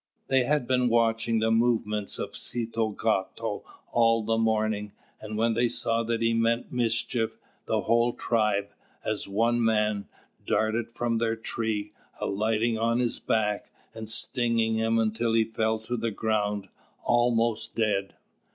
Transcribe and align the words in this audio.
They 0.29 0.45
had 0.45 0.65
been 0.67 0.89
watching 0.89 1.37
the 1.37 1.51
movements 1.51 2.17
of 2.17 2.35
Set 2.35 2.71
cāto 2.71 3.61
all 3.91 4.23
the 4.23 4.39
morning, 4.39 4.93
and 5.21 5.37
when 5.37 5.53
they 5.53 5.69
saw 5.69 6.01
that 6.01 6.23
he 6.23 6.33
meant 6.33 6.71
mischief, 6.71 7.37
the 7.67 7.81
whole 7.81 8.11
tribe, 8.11 8.69
as 9.05 9.27
one 9.27 9.63
man, 9.63 10.07
darted 10.47 10.89
from 10.89 11.19
their 11.19 11.35
tree, 11.35 11.93
alighting 12.19 12.79
on 12.79 12.97
his 12.97 13.19
back, 13.19 13.69
and 13.93 14.09
stinging 14.09 14.73
him 14.73 14.97
until 14.97 15.33
he 15.33 15.43
fell 15.43 15.77
to 15.81 15.95
the 15.95 16.09
ground 16.09 16.69
almost 17.03 17.75
dead. 17.75 18.15